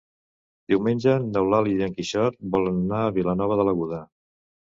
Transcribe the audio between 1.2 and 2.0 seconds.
n'Eulàlia i en